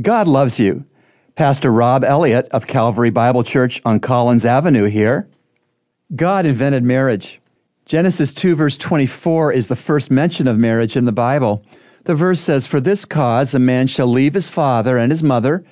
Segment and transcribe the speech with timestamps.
[0.00, 0.84] God loves you.
[1.34, 5.28] Pastor Rob Elliott of Calvary Bible Church on Collins Avenue here.
[6.14, 7.40] God invented marriage.
[7.84, 11.64] Genesis 2, verse 24 is the first mention of marriage in the Bible.
[12.04, 15.64] The verse says, For this cause a man shall leave his father and his mother,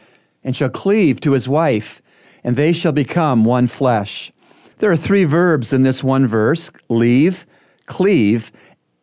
[0.42, 2.02] and shall cleave to his wife,
[2.42, 4.32] and they shall become one flesh.
[4.78, 7.46] There are three verbs in this one verse leave,
[7.86, 8.50] cleave,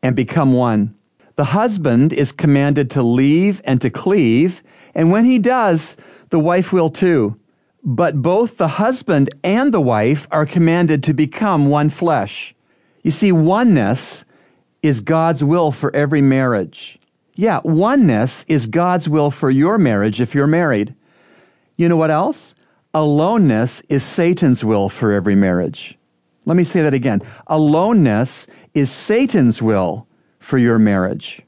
[0.02, 0.96] and become one.
[1.36, 4.62] The husband is commanded to leave and to cleave,
[4.94, 5.98] and when he does,
[6.30, 7.40] the wife will too.
[7.84, 12.54] But both the husband and the wife are commanded to become one flesh.
[13.02, 14.26] You see, oneness
[14.84, 17.00] is God's will for every marriage.
[17.36, 20.94] Yeah, oneness is God's will for your marriage if you're married.
[21.78, 22.54] You know what else?
[22.94, 25.98] Aloneness is Satan's will for every marriage.
[26.46, 27.22] Let me say that again.
[27.48, 30.08] Aloneness is Satan's will
[30.44, 31.42] for your marriage.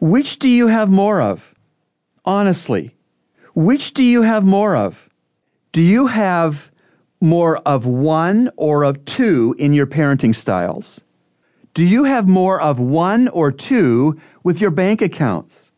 [0.00, 1.54] Which do you have more of?
[2.26, 2.94] honestly,
[3.54, 5.08] which do you have more of?
[5.72, 6.70] Do you have
[7.20, 11.00] more of one or of two in your parenting styles?
[11.72, 15.70] Do you have more of one or two with your bank accounts?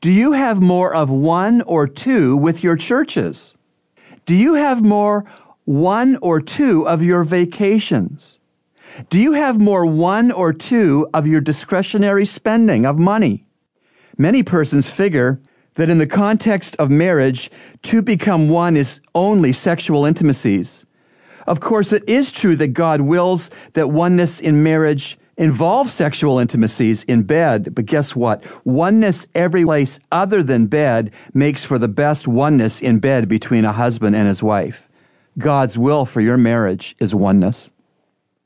[0.00, 3.54] Do you have more of one or two with your churches?
[4.26, 5.24] Do you have more
[5.64, 8.39] one or two of your vacations?
[9.08, 13.46] Do you have more one or two of your discretionary spending of money?
[14.18, 15.40] Many persons figure
[15.74, 17.50] that in the context of marriage,
[17.82, 20.84] to become one is only sexual intimacies.
[21.46, 27.02] Of course, it is true that God wills that oneness in marriage involves sexual intimacies
[27.04, 28.44] in bed, but guess what?
[28.66, 33.72] Oneness every place other than bed makes for the best oneness in bed between a
[33.72, 34.86] husband and his wife.
[35.38, 37.70] God's will for your marriage is oneness.